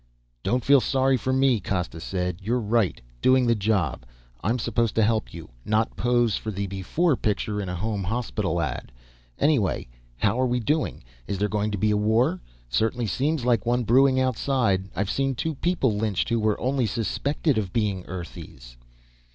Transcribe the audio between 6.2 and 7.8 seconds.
for the before picture in